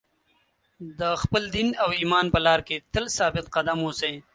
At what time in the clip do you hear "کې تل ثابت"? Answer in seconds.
2.67-3.45